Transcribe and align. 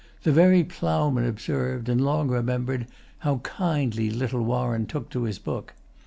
The 0.23 0.31
very 0.31 0.63
ploughmen 0.63 1.25
observed, 1.25 1.87
and 1.87 2.01
long 2.01 2.27
remembered, 2.27 2.87
how 3.19 3.37
kindly 3.43 4.09
little 4.09 4.41
Warren 4.41 4.87
took 4.87 5.11
to 5.11 5.25
his 5.25 5.37
book. 5.37 5.75